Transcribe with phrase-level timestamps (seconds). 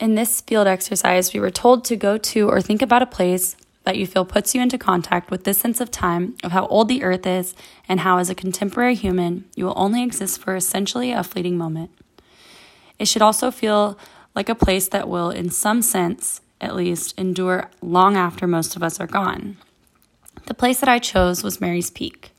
[0.00, 3.56] In this field exercise, we were told to go to or think about a place
[3.82, 6.88] that you feel puts you into contact with this sense of time, of how old
[6.88, 7.54] the earth is,
[7.88, 11.90] and how, as a contemporary human, you will only exist for essentially a fleeting moment.
[12.98, 13.98] It should also feel
[14.36, 18.82] like a place that will, in some sense at least, endure long after most of
[18.82, 19.56] us are gone.
[20.46, 22.30] The place that I chose was Mary's Peak.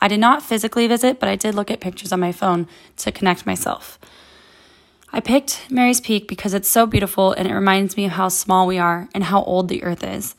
[0.00, 2.68] I did not physically visit, but I did look at pictures on my phone
[2.98, 3.98] to connect myself.
[5.16, 8.66] I picked Mary's Peak because it's so beautiful and it reminds me of how small
[8.66, 10.34] we are and how old the earth is.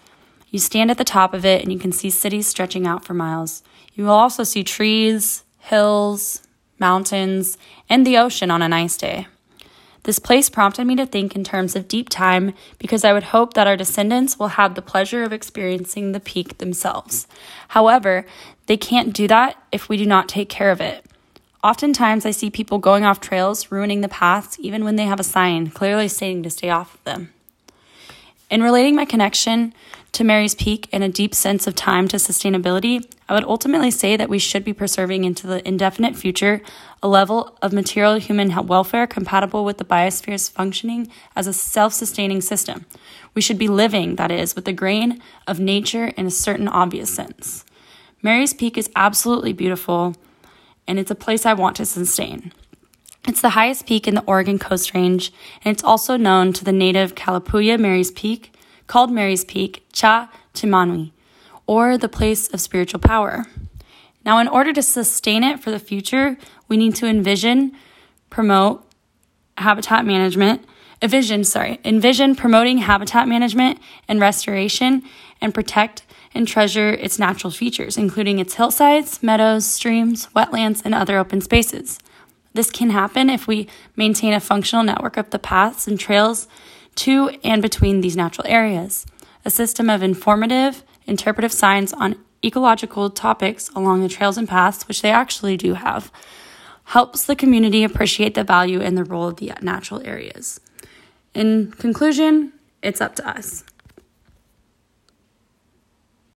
[0.52, 3.16] You stand at the top of it and you can see cities stretching out for
[3.16, 3.64] miles.
[3.96, 7.58] You will also see trees, hills, mountains,
[7.90, 9.26] and the ocean on a nice day.
[10.04, 13.56] This place prompted me to think in terms of deep time because I would hope
[13.56, 17.26] that our descendants will have the pleasure of experiencing the peak themselves.
[17.70, 18.28] However,
[18.68, 21.04] they can't do that if we do not take care of it.
[21.64, 25.24] Oftentimes, I see people going off trails, ruining the paths, even when they have a
[25.24, 27.34] sign clearly stating to stay off of them.
[28.50, 29.74] In relating my connection
[30.14, 34.16] to Mary's Peak and a deep sense of time to sustainability, I would ultimately say
[34.16, 36.62] that we should be preserving into the indefinite future
[37.04, 42.40] a level of material human welfare compatible with the biosphere's functioning as a self sustaining
[42.40, 42.86] system.
[43.34, 47.14] We should be living, that is, with the grain of nature in a certain obvious
[47.14, 47.66] sense.
[48.22, 50.16] Mary's Peak is absolutely beautiful,
[50.88, 52.52] and it's a place I want to sustain.
[53.28, 55.32] It's the highest peak in the Oregon Coast Range,
[55.64, 58.54] and it's also known to the native Kalapuya Mary's Peak,
[58.88, 61.12] called Mary's Peak, Cha Timanui,
[61.66, 63.46] or the place of spiritual power.
[64.24, 67.74] Now, in order to sustain it for the future, we need to envision,
[68.30, 68.86] promote
[69.58, 70.66] habitat management,
[71.02, 75.04] envision, sorry, envision promoting habitat management and restoration
[75.42, 81.18] and protect and treasure its natural features, including its hillsides, meadows, streams, wetlands, and other
[81.18, 82.00] open spaces.
[82.54, 86.48] This can happen if we maintain a functional network of the paths and trails
[86.96, 89.06] to and between these natural areas,
[89.46, 95.02] a system of informative, interpretive signs on ecological topics along the trails and paths, which
[95.02, 96.12] they actually do have,
[96.86, 100.60] helps the community appreciate the value and the role of the natural areas.
[101.38, 103.64] In conclusion, it's up to us.